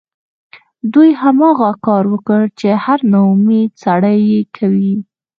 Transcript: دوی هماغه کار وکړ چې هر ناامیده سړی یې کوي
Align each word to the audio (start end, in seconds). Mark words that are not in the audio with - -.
دوی 0.93 1.09
هماغه 1.21 1.69
کار 1.85 2.03
وکړ 2.13 2.41
چې 2.59 2.69
هر 2.83 2.99
ناامیده 3.13 3.75
سړی 3.83 4.17
یې 4.31 4.41
کوي 4.55 4.95